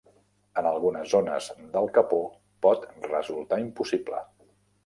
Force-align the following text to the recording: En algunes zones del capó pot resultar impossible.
En 0.61 0.69
algunes 0.69 1.11
zones 1.15 1.51
del 1.77 1.91
capó 1.99 2.21
pot 2.67 2.89
resultar 3.13 3.63
impossible. 3.69 4.27